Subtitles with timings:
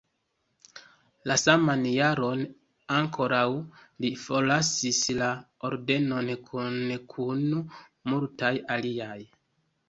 [1.31, 2.39] La saman jaron
[2.95, 3.43] ankoraŭ
[4.05, 5.29] li forlasis la
[5.71, 7.45] ordenon kune kun
[8.13, 9.21] multaj aliaj.